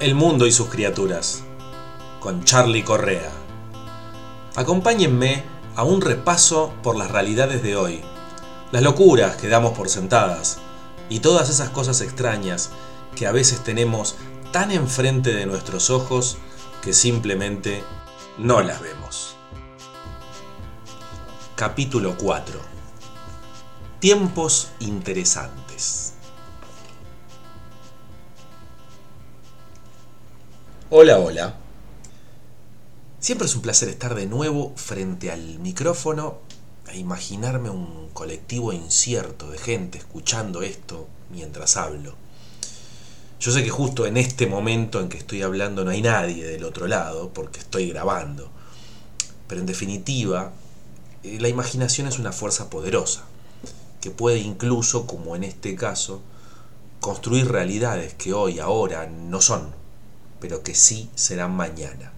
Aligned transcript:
El 0.00 0.14
mundo 0.14 0.46
y 0.46 0.52
sus 0.52 0.70
criaturas, 0.70 1.42
con 2.20 2.42
Charlie 2.44 2.84
Correa. 2.84 3.30
Acompáñenme 4.56 5.44
a 5.76 5.84
un 5.84 6.00
repaso 6.00 6.72
por 6.82 6.96
las 6.96 7.10
realidades 7.10 7.62
de 7.62 7.76
hoy, 7.76 8.00
las 8.72 8.82
locuras 8.82 9.36
que 9.36 9.48
damos 9.48 9.76
por 9.76 9.90
sentadas 9.90 10.56
y 11.10 11.20
todas 11.20 11.50
esas 11.50 11.68
cosas 11.68 12.00
extrañas 12.00 12.70
que 13.14 13.26
a 13.26 13.32
veces 13.32 13.62
tenemos 13.62 14.16
tan 14.52 14.70
enfrente 14.70 15.34
de 15.34 15.44
nuestros 15.44 15.90
ojos 15.90 16.38
que 16.80 16.94
simplemente 16.94 17.84
no 18.38 18.62
las 18.62 18.80
vemos. 18.80 19.36
Capítulo 21.56 22.16
4. 22.16 22.58
Tiempos 23.98 24.70
interesantes. 24.78 26.09
Hola, 30.92 31.20
hola. 31.20 31.54
Siempre 33.20 33.46
es 33.46 33.54
un 33.54 33.62
placer 33.62 33.88
estar 33.88 34.16
de 34.16 34.26
nuevo 34.26 34.72
frente 34.74 35.30
al 35.30 35.60
micrófono 35.60 36.40
e 36.88 36.98
imaginarme 36.98 37.70
un 37.70 38.08
colectivo 38.12 38.72
incierto 38.72 39.52
de 39.52 39.58
gente 39.58 39.98
escuchando 39.98 40.62
esto 40.62 41.06
mientras 41.30 41.76
hablo. 41.76 42.16
Yo 43.38 43.52
sé 43.52 43.62
que 43.62 43.70
justo 43.70 44.04
en 44.04 44.16
este 44.16 44.48
momento 44.48 44.98
en 44.98 45.08
que 45.08 45.18
estoy 45.18 45.42
hablando 45.42 45.84
no 45.84 45.92
hay 45.92 46.02
nadie 46.02 46.44
del 46.44 46.64
otro 46.64 46.88
lado 46.88 47.30
porque 47.32 47.60
estoy 47.60 47.88
grabando. 47.88 48.50
Pero 49.46 49.60
en 49.60 49.68
definitiva, 49.68 50.50
eh, 51.22 51.38
la 51.40 51.48
imaginación 51.48 52.08
es 52.08 52.18
una 52.18 52.32
fuerza 52.32 52.68
poderosa, 52.68 53.26
que 54.00 54.10
puede 54.10 54.40
incluso, 54.40 55.06
como 55.06 55.36
en 55.36 55.44
este 55.44 55.76
caso, 55.76 56.20
construir 56.98 57.46
realidades 57.46 58.12
que 58.14 58.32
hoy, 58.32 58.58
ahora, 58.58 59.06
no 59.06 59.40
son, 59.40 59.78
pero 60.40 60.62
que 60.62 60.74
sí 60.74 61.10
serán 61.14 61.54
mañana. 61.54 62.12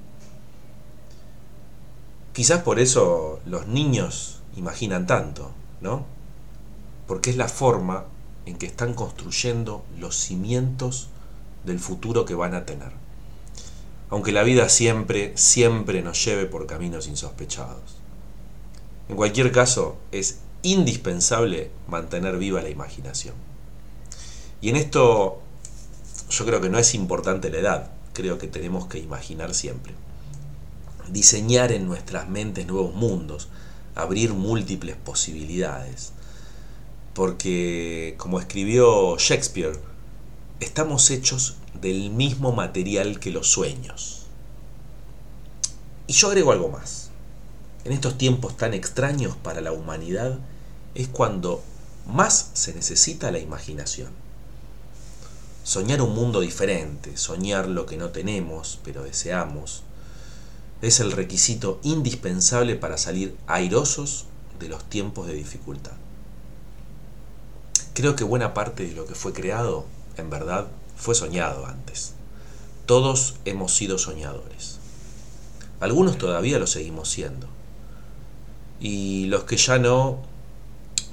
Quizás 2.32 2.62
por 2.62 2.78
eso 2.78 3.40
los 3.44 3.66
niños 3.66 4.40
imaginan 4.56 5.06
tanto, 5.06 5.52
¿no? 5.80 6.06
Porque 7.06 7.30
es 7.30 7.36
la 7.36 7.48
forma 7.48 8.06
en 8.46 8.56
que 8.56 8.66
están 8.66 8.94
construyendo 8.94 9.84
los 9.98 10.16
cimientos 10.16 11.08
del 11.64 11.78
futuro 11.78 12.24
que 12.24 12.34
van 12.34 12.54
a 12.54 12.64
tener. 12.64 12.92
Aunque 14.08 14.32
la 14.32 14.42
vida 14.42 14.68
siempre, 14.68 15.36
siempre 15.36 16.02
nos 16.02 16.24
lleve 16.24 16.46
por 16.46 16.66
caminos 16.66 17.06
insospechados. 17.06 17.96
En 19.08 19.16
cualquier 19.16 19.52
caso, 19.52 19.96
es 20.10 20.38
indispensable 20.62 21.70
mantener 21.88 22.38
viva 22.38 22.62
la 22.62 22.70
imaginación. 22.70 23.34
Y 24.60 24.70
en 24.70 24.76
esto 24.76 25.40
yo 26.30 26.46
creo 26.46 26.60
que 26.60 26.70
no 26.70 26.78
es 26.78 26.94
importante 26.94 27.50
la 27.50 27.58
edad, 27.58 27.90
creo 28.12 28.38
que 28.38 28.48
tenemos 28.48 28.86
que 28.86 28.98
imaginar 28.98 29.54
siempre. 29.54 29.94
Diseñar 31.10 31.72
en 31.72 31.86
nuestras 31.86 32.28
mentes 32.28 32.66
nuevos 32.66 32.94
mundos, 32.94 33.48
abrir 33.94 34.32
múltiples 34.32 34.96
posibilidades. 34.96 36.12
Porque, 37.14 38.14
como 38.18 38.40
escribió 38.40 39.18
Shakespeare, 39.18 39.78
estamos 40.60 41.10
hechos 41.10 41.56
del 41.80 42.10
mismo 42.10 42.52
material 42.52 43.20
que 43.20 43.30
los 43.30 43.48
sueños. 43.50 44.26
Y 46.06 46.14
yo 46.14 46.28
agrego 46.28 46.52
algo 46.52 46.68
más 46.68 47.02
en 47.84 47.92
estos 47.92 48.16
tiempos 48.16 48.56
tan 48.56 48.74
extraños 48.74 49.36
para 49.36 49.60
la 49.60 49.72
humanidad 49.72 50.38
es 50.94 51.08
cuando 51.08 51.62
más 52.06 52.50
se 52.54 52.74
necesita 52.74 53.30
la 53.30 53.38
imaginación. 53.38 54.10
Soñar 55.64 56.02
un 56.02 56.14
mundo 56.14 56.40
diferente, 56.40 57.16
soñar 57.16 57.68
lo 57.68 57.86
que 57.86 57.96
no 57.96 58.10
tenemos 58.10 58.80
pero 58.82 59.04
deseamos, 59.04 59.84
es 60.82 60.98
el 60.98 61.12
requisito 61.12 61.78
indispensable 61.84 62.74
para 62.74 62.98
salir 62.98 63.36
airosos 63.46 64.26
de 64.58 64.68
los 64.68 64.82
tiempos 64.84 65.28
de 65.28 65.34
dificultad. 65.34 65.92
Creo 67.94 68.16
que 68.16 68.24
buena 68.24 68.54
parte 68.54 68.86
de 68.86 68.94
lo 68.94 69.06
que 69.06 69.14
fue 69.14 69.32
creado, 69.32 69.86
en 70.16 70.30
verdad, 70.30 70.66
fue 70.96 71.14
soñado 71.14 71.66
antes. 71.66 72.14
Todos 72.86 73.36
hemos 73.44 73.74
sido 73.74 73.98
soñadores. 73.98 74.78
Algunos 75.78 76.18
todavía 76.18 76.58
lo 76.58 76.66
seguimos 76.66 77.08
siendo 77.08 77.46
y 78.80 79.26
los 79.26 79.44
que 79.44 79.56
ya 79.56 79.78
no, 79.78 80.18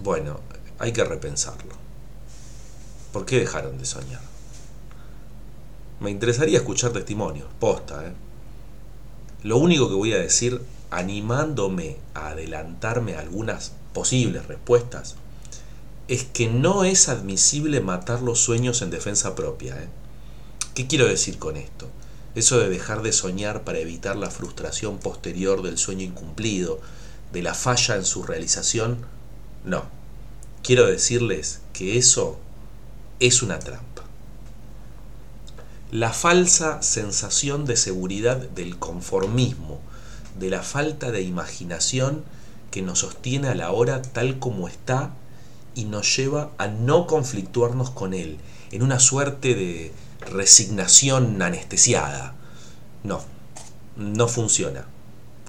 bueno, 0.02 0.40
hay 0.80 0.92
que 0.92 1.04
repensarlo. 1.04 1.76
¿Por 3.14 3.26
qué 3.26 3.40
dejaron 3.40 3.78
de 3.78 3.86
soñar? 3.86 4.29
Me 6.00 6.12
interesaría 6.12 6.58
escuchar 6.58 6.92
testimonios, 6.92 7.48
posta, 7.60 8.08
¿eh? 8.08 8.14
Lo 9.44 9.58
único 9.58 9.88
que 9.88 9.96
voy 9.96 10.14
a 10.14 10.18
decir, 10.18 10.62
animándome 10.92 11.98
a 12.14 12.30
adelantarme 12.30 13.16
algunas 13.16 13.74
posibles 13.94 14.48
respuestas, 14.48 15.16
es 16.10 16.24
que 16.26 16.48
no 16.48 16.84
es 16.84 17.08
admisible 17.08 17.82
matar 17.82 18.22
los 18.22 18.40
sueños 18.40 18.82
en 18.82 18.90
defensa 18.90 19.36
propia. 19.36 19.82
¿eh? 19.82 19.88
¿Qué 20.74 20.88
quiero 20.88 21.08
decir 21.08 21.38
con 21.38 21.56
esto? 21.56 21.88
Eso 22.36 22.60
de 22.60 22.70
dejar 22.70 23.02
de 23.02 23.14
soñar 23.14 23.64
para 23.64 23.80
evitar 23.80 24.16
la 24.16 24.30
frustración 24.30 24.98
posterior 24.98 25.62
del 25.62 25.78
sueño 25.78 26.04
incumplido, 26.04 26.80
de 27.32 27.44
la 27.44 27.54
falla 27.54 27.96
en 27.96 28.06
su 28.06 28.24
realización, 28.24 29.06
no. 29.64 29.84
Quiero 30.64 30.86
decirles 30.88 31.62
que 31.74 31.98
eso 31.98 32.40
es 33.20 33.42
una 33.42 33.60
trampa. 33.60 33.89
La 35.92 36.14
falsa 36.14 36.84
sensación 36.84 37.66
de 37.66 37.76
seguridad 37.76 38.38
del 38.38 38.78
conformismo, 38.78 39.80
de 40.38 40.52
la 40.52 40.62
falta 40.62 41.10
de 41.10 41.24
imaginación 41.24 42.24
que 42.70 42.84
nos 42.84 43.00
sostiene 43.00 43.48
a 43.48 43.56
la 43.56 43.72
hora 43.72 44.04
tal 44.04 44.38
como 44.38 44.68
está 44.68 45.16
y 45.74 45.86
nos 45.86 46.16
lleva 46.16 46.52
a 46.60 46.68
no 46.68 47.08
conflictuarnos 47.08 47.90
con 47.90 48.14
él, 48.14 48.38
en 48.72 48.84
una 48.84 49.00
suerte 49.00 49.56
de 49.56 49.92
resignación 50.20 51.42
anestesiada. 51.42 52.36
No, 53.04 53.22
no 53.98 54.28
funciona. 54.28 54.86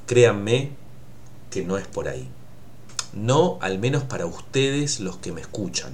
Créanme 0.06 0.70
que 1.50 1.66
no 1.66 1.76
es 1.76 1.86
por 1.86 2.08
ahí. 2.08 2.26
No 3.12 3.58
al 3.60 3.78
menos 3.78 4.04
para 4.04 4.24
ustedes 4.24 5.00
los 5.00 5.18
que 5.18 5.32
me 5.32 5.42
escuchan. 5.42 5.92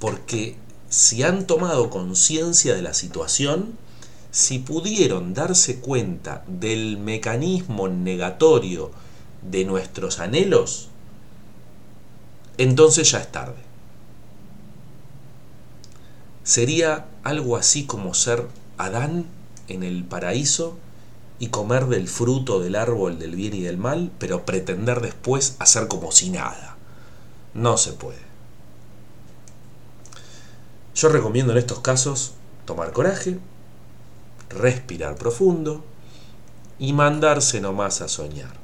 Porque 0.00 0.56
si 0.92 1.22
han 1.22 1.46
tomado 1.46 1.88
conciencia 1.88 2.74
de 2.74 2.82
la 2.82 2.92
situación, 2.92 3.78
si 4.30 4.58
pudieron 4.58 5.32
darse 5.32 5.80
cuenta 5.80 6.44
del 6.46 6.98
mecanismo 6.98 7.88
negatorio 7.88 8.90
de 9.40 9.64
nuestros 9.64 10.18
anhelos, 10.18 10.88
entonces 12.58 13.10
ya 13.10 13.20
es 13.20 13.32
tarde. 13.32 13.62
Sería 16.44 17.06
algo 17.24 17.56
así 17.56 17.86
como 17.86 18.12
ser 18.12 18.46
Adán 18.76 19.24
en 19.68 19.84
el 19.84 20.04
paraíso 20.04 20.76
y 21.38 21.46
comer 21.46 21.86
del 21.86 22.06
fruto 22.06 22.60
del 22.60 22.76
árbol 22.76 23.18
del 23.18 23.34
bien 23.34 23.54
y 23.54 23.62
del 23.62 23.78
mal, 23.78 24.12
pero 24.18 24.44
pretender 24.44 25.00
después 25.00 25.56
hacer 25.58 25.88
como 25.88 26.12
si 26.12 26.28
nada. 26.28 26.76
No 27.54 27.78
se 27.78 27.94
puede. 27.94 28.31
Yo 30.94 31.08
recomiendo 31.08 31.52
en 31.52 31.58
estos 31.58 31.80
casos 31.80 32.32
tomar 32.66 32.92
coraje, 32.92 33.38
respirar 34.50 35.16
profundo 35.16 35.84
y 36.78 36.92
mandarse 36.92 37.60
nomás 37.60 38.00
a 38.02 38.08
soñar. 38.08 38.60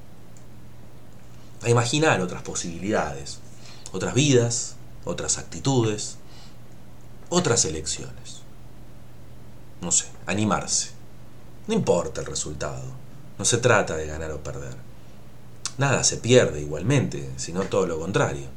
A 1.63 1.71
imaginar 1.71 2.21
otras 2.21 2.43
posibilidades, 2.43 3.39
otras 3.93 4.15
vidas, 4.15 4.77
otras 5.05 5.39
actitudes, 5.39 6.19
otras 7.31 7.65
elecciones. 7.65 8.43
No 9.81 9.91
sé, 9.91 10.07
animarse. 10.27 10.91
No 11.67 11.75
importa 11.75 12.21
el 12.21 12.27
resultado, 12.27 12.85
no 13.39 13.45
se 13.45 13.59
trata 13.59 13.97
de 13.97 14.07
ganar 14.07 14.33
o 14.33 14.43
perder. 14.43 14.77
Nada 15.79 16.03
se 16.03 16.17
pierde 16.17 16.61
igualmente, 16.61 17.31
sino 17.37 17.63
todo 17.63 17.87
lo 17.87 18.01
contrario. 18.01 18.49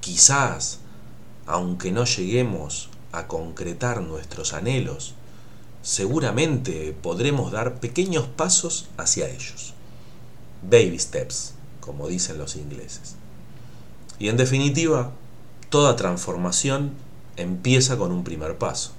Quizás, 0.00 0.78
aunque 1.46 1.92
no 1.92 2.04
lleguemos 2.04 2.88
a 3.12 3.26
concretar 3.26 4.02
nuestros 4.02 4.52
anhelos, 4.52 5.14
seguramente 5.82 6.94
podremos 7.00 7.52
dar 7.52 7.80
pequeños 7.80 8.26
pasos 8.26 8.88
hacia 8.96 9.28
ellos. 9.28 9.74
Baby 10.62 10.98
steps, 10.98 11.54
como 11.80 12.08
dicen 12.08 12.38
los 12.38 12.56
ingleses. 12.56 13.14
Y 14.18 14.28
en 14.28 14.36
definitiva, 14.36 15.12
toda 15.70 15.96
transformación 15.96 16.92
empieza 17.36 17.96
con 17.96 18.12
un 18.12 18.24
primer 18.24 18.58
paso. 18.58 18.92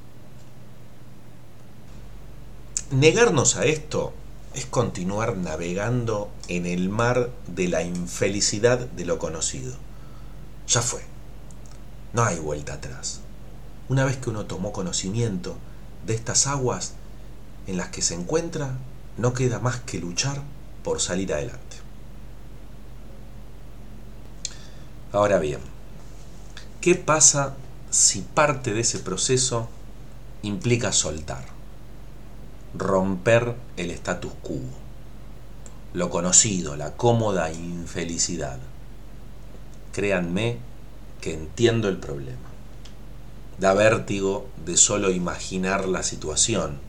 Negarnos 2.91 3.57
a 3.57 3.65
esto 3.65 4.13
es 4.53 4.65
continuar 4.65 5.35
navegando 5.35 6.29
en 6.47 6.65
el 6.65 6.89
mar 6.89 7.31
de 7.47 7.67
la 7.67 7.83
infelicidad 7.83 8.79
de 8.79 9.05
lo 9.05 9.19
conocido. 9.19 9.75
Ya 10.67 10.81
fue. 10.81 11.16
No 12.17 12.23
hay 12.23 12.39
vuelta 12.39 12.73
atrás. 12.73 13.19
Una 13.89 14.03
vez 14.03 14.17
que 14.17 14.31
uno 14.31 14.45
tomó 14.45 14.71
conocimiento, 14.71 15.55
de 16.07 16.15
estas 16.15 16.47
aguas 16.47 16.93
en 17.67 17.77
las 17.77 17.89
que 17.89 18.01
se 18.01 18.15
encuentra, 18.15 18.71
no 19.17 19.35
queda 19.35 19.59
más 19.59 19.81
que 19.81 19.99
luchar 19.99 20.41
por 20.83 20.99
salir 20.99 21.31
adelante. 21.31 21.77
Ahora 25.11 25.37
bien, 25.37 25.59
¿qué 26.81 26.95
pasa 26.95 27.53
si 27.91 28.21
parte 28.21 28.73
de 28.73 28.79
ese 28.79 28.97
proceso 28.97 29.69
implica 30.41 30.93
soltar, 30.93 31.45
romper 32.73 33.55
el 33.77 33.91
status 33.91 34.31
quo, 34.41 34.57
lo 35.93 36.09
conocido, 36.09 36.77
la 36.77 36.97
cómoda 36.97 37.53
infelicidad? 37.53 38.57
Créanme 39.93 40.57
que 41.21 41.33
entiendo 41.33 41.89
el 41.89 41.97
problema. 41.97 42.47
Da 43.59 43.73
vértigo 43.73 44.47
de 44.65 44.77
solo 44.77 45.09
imaginar 45.09 45.87
la 45.87 46.03
situación. 46.03 46.79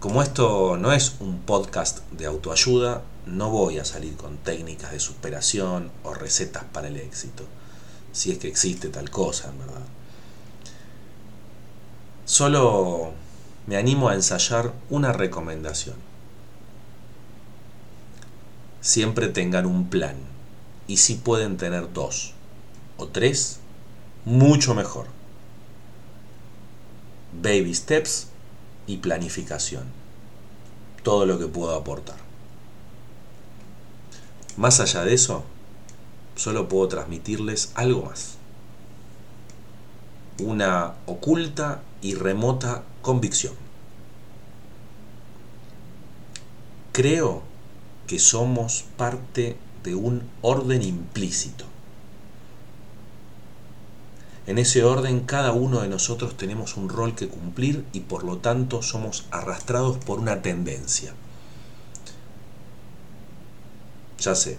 Como 0.00 0.22
esto 0.22 0.76
no 0.76 0.92
es 0.92 1.16
un 1.20 1.40
podcast 1.40 2.00
de 2.10 2.26
autoayuda, 2.26 3.02
no 3.24 3.50
voy 3.50 3.78
a 3.78 3.84
salir 3.84 4.16
con 4.16 4.36
técnicas 4.36 4.92
de 4.92 5.00
superación 5.00 5.90
o 6.04 6.14
recetas 6.14 6.64
para 6.64 6.88
el 6.88 6.96
éxito, 6.96 7.44
si 8.12 8.30
es 8.30 8.38
que 8.38 8.48
existe 8.48 8.88
tal 8.88 9.10
cosa, 9.10 9.48
en 9.48 9.58
verdad. 9.58 9.86
Solo 12.24 13.12
me 13.66 13.76
animo 13.76 14.08
a 14.08 14.14
ensayar 14.14 14.72
una 14.90 15.12
recomendación. 15.12 15.96
Siempre 18.80 19.28
tengan 19.28 19.66
un 19.66 19.88
plan, 19.88 20.16
y 20.86 20.98
si 20.98 21.14
pueden 21.14 21.56
tener 21.56 21.92
dos 21.92 22.35
o 22.98 23.08
tres, 23.08 23.58
mucho 24.24 24.74
mejor. 24.74 25.06
Baby 27.42 27.74
steps 27.74 28.28
y 28.86 28.98
planificación. 28.98 29.84
Todo 31.02 31.26
lo 31.26 31.38
que 31.38 31.46
puedo 31.46 31.74
aportar. 31.74 32.16
Más 34.56 34.80
allá 34.80 35.04
de 35.04 35.14
eso, 35.14 35.44
solo 36.34 36.68
puedo 36.68 36.88
transmitirles 36.88 37.72
algo 37.74 38.06
más. 38.06 38.36
Una 40.38 40.94
oculta 41.06 41.82
y 42.02 42.14
remota 42.14 42.82
convicción. 43.02 43.54
Creo 46.92 47.42
que 48.06 48.18
somos 48.18 48.84
parte 48.96 49.56
de 49.84 49.94
un 49.94 50.28
orden 50.40 50.82
implícito. 50.82 51.66
En 54.46 54.58
ese 54.58 54.84
orden 54.84 55.20
cada 55.20 55.52
uno 55.52 55.80
de 55.80 55.88
nosotros 55.88 56.36
tenemos 56.36 56.76
un 56.76 56.88
rol 56.88 57.16
que 57.16 57.26
cumplir 57.26 57.84
y 57.92 58.00
por 58.00 58.22
lo 58.22 58.38
tanto 58.38 58.80
somos 58.80 59.26
arrastrados 59.32 59.98
por 59.98 60.20
una 60.20 60.40
tendencia. 60.40 61.14
Ya 64.20 64.36
sé, 64.36 64.58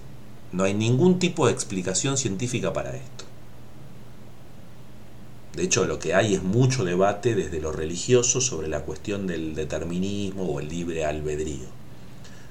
no 0.51 0.66
hay 0.66 0.74
ningún 0.74 1.19
tipo 1.19 1.48
de 1.48 1.54
explicación 1.54 2.18
científica 2.18 2.74
para 2.74 2.95
esto. 2.95 3.25
De 5.56 5.63
hecho, 5.63 5.86
lo 5.86 6.00
que 6.00 6.13
hay 6.13 6.36
es 6.36 6.44
mucho 6.44 6.86
debate 6.86 7.34
desde 7.34 7.60
lo 7.62 7.72
religioso 7.72 8.42
sobre 8.42 8.68
la 8.68 8.81
cuestión 8.81 9.25
del 9.25 9.56
determinismo 9.56 10.44
o 10.44 10.60
el 10.60 10.68
libre 10.68 11.06
albedrío. 11.06 11.66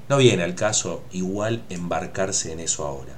No 0.09 0.17
viene 0.17 0.43
al 0.43 0.55
caso 0.55 1.03
igual 1.13 1.63
embarcarse 1.69 2.53
en 2.53 2.61
eso 2.61 2.85
ahora. 2.87 3.15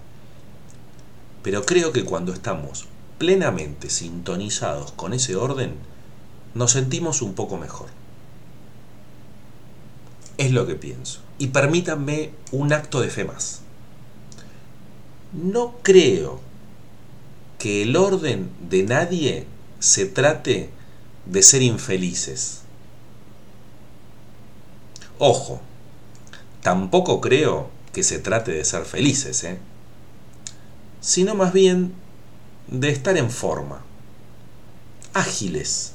Pero 1.42 1.64
creo 1.64 1.92
que 1.92 2.04
cuando 2.04 2.32
estamos 2.32 2.86
plenamente 3.18 3.90
sintonizados 3.90 4.92
con 4.92 5.12
ese 5.12 5.36
orden, 5.36 5.74
nos 6.54 6.72
sentimos 6.72 7.20
un 7.22 7.34
poco 7.34 7.56
mejor. 7.58 7.88
Es 10.38 10.52
lo 10.52 10.66
que 10.66 10.76
pienso. 10.76 11.20
Y 11.38 11.48
permítanme 11.48 12.30
un 12.52 12.72
acto 12.72 13.00
de 13.00 13.10
fe 13.10 13.24
más 13.24 13.62
no 15.32 15.76
creo 15.82 16.40
que 17.58 17.82
el 17.82 17.96
orden 17.96 18.50
de 18.68 18.82
nadie 18.84 19.46
se 19.80 20.06
trate 20.06 20.70
de 21.26 21.42
ser 21.42 21.62
infelices. 21.62 22.60
Ojo, 25.18 25.60
tampoco 26.62 27.20
creo 27.20 27.70
que 27.92 28.02
se 28.02 28.18
trate 28.18 28.52
de 28.52 28.64
ser 28.64 28.84
felices, 28.84 29.42
¿eh? 29.44 29.58
sino 31.00 31.34
más 31.34 31.52
bien 31.52 31.92
de 32.70 32.90
estar 32.90 33.16
en 33.16 33.30
forma, 33.30 33.82
ágiles, 35.14 35.94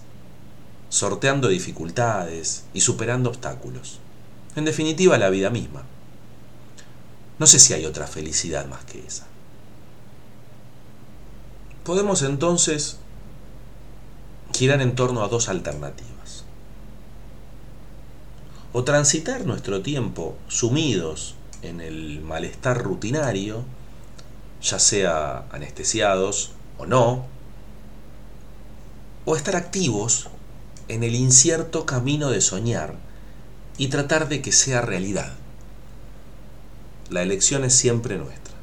sorteando 0.89 1.47
dificultades 1.47 2.63
y 2.73 2.81
superando 2.81 3.29
obstáculos. 3.29 3.99
En 4.55 4.65
definitiva, 4.65 5.17
la 5.17 5.29
vida 5.29 5.49
misma. 5.49 5.83
No 7.39 7.47
sé 7.47 7.59
si 7.59 7.73
hay 7.73 7.85
otra 7.85 8.07
felicidad 8.07 8.67
más 8.67 8.85
que 8.85 9.05
esa. 9.05 9.25
Podemos 11.83 12.21
entonces 12.21 12.97
girar 14.53 14.81
en 14.81 14.95
torno 14.95 15.23
a 15.23 15.27
dos 15.27 15.49
alternativas. 15.49 16.45
O 18.71 18.83
transitar 18.83 19.45
nuestro 19.45 19.81
tiempo 19.81 20.35
sumidos 20.47 21.35
en 21.61 21.81
el 21.81 22.21
malestar 22.21 22.81
rutinario, 22.81 23.63
ya 24.61 24.79
sea 24.79 25.45
anestesiados 25.51 26.51
o 26.83 26.85
no, 26.85 27.25
o 29.25 29.35
estar 29.35 29.55
activos 29.55 30.27
en 30.89 31.03
el 31.03 31.15
incierto 31.15 31.85
camino 31.85 32.29
de 32.29 32.41
soñar 32.41 32.95
y 33.77 33.87
tratar 33.87 34.27
de 34.27 34.41
que 34.41 34.51
sea 34.51 34.81
realidad. 34.81 35.33
La 37.09 37.21
elección 37.21 37.63
es 37.63 37.73
siempre 37.73 38.17
nuestra. 38.17 38.53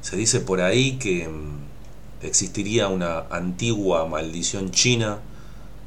Se 0.00 0.16
dice 0.16 0.40
por 0.40 0.60
ahí 0.60 0.98
que 0.98 1.28
mm, 1.28 2.26
existiría 2.26 2.88
una 2.88 3.20
antigua 3.30 4.06
maldición 4.06 4.70
china 4.72 5.20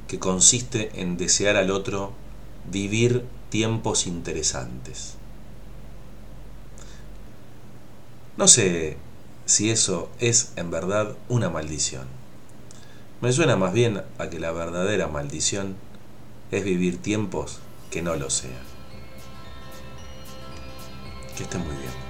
que 0.07 0.19
consiste 0.19 1.01
en 1.01 1.17
desear 1.17 1.57
al 1.57 1.69
otro 1.69 2.13
vivir 2.71 3.25
tiempos 3.49 4.07
interesantes. 4.07 5.17
No 8.37 8.47
sé 8.49 8.97
si 9.45 9.69
eso 9.69 10.09
es 10.19 10.51
en 10.57 10.69
verdad 10.69 11.15
una 11.29 11.49
maldición. 11.49 12.05
Me 13.21 13.31
suena 13.31 13.55
más 13.55 13.71
bien 13.71 14.03
a 14.17 14.29
que 14.29 14.39
la 14.39 14.51
verdadera 14.51 15.07
maldición 15.07 15.75
es 16.51 16.65
vivir 16.65 17.01
tiempos 17.01 17.59
que 17.91 18.01
no 18.01 18.15
lo 18.15 18.29
sean. 18.29 18.53
Que 21.37 21.43
estén 21.43 21.61
muy 21.61 21.77
bien. 21.77 22.04